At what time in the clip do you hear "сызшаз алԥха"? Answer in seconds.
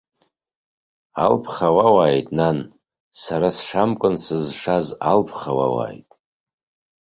4.23-5.51